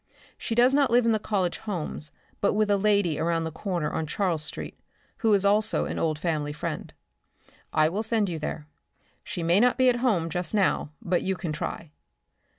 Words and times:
She 0.35 0.55
does 0.55 0.73
not 0.73 0.89
live 0.89 1.05
in 1.05 1.11
the 1.11 1.19
College 1.19 1.59
homes, 1.59 2.11
but 2.39 2.53
with 2.55 2.71
a 2.71 2.75
lady 2.77 3.19
around 3.19 3.43
the 3.43 3.51
corner 3.51 3.91
on 3.93 4.07
Charles 4.07 4.41
street, 4.43 4.75
who 5.17 5.31
is 5.35 5.45
also 5.45 5.85
an 5.85 5.99
old 5.99 6.17
family 6.17 6.53
friend. 6.53 6.91
I 7.71 7.87
will 7.87 8.01
send 8.01 8.27
you 8.27 8.39
there. 8.39 8.65
She 9.23 9.43
may 9.43 9.59
not 9.59 9.77
be 9.77 9.89
at 9.89 9.97
home 9.97 10.31
just 10.31 10.55
now, 10.55 10.89
but 11.03 11.21
you 11.21 11.35
can 11.35 11.53
try." 11.53 11.91